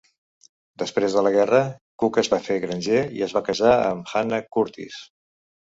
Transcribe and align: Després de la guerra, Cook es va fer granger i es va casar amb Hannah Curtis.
Després 0.83 1.17
de 1.17 1.23
la 1.27 1.31
guerra, 1.35 1.59
Cook 2.05 2.17
es 2.23 2.31
va 2.35 2.41
fer 2.47 2.59
granger 2.65 3.05
i 3.21 3.23
es 3.29 3.39
va 3.39 3.45
casar 3.53 3.77
amb 3.85 4.17
Hannah 4.17 4.43
Curtis. 4.59 5.01